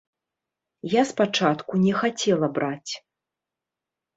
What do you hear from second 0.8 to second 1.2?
Я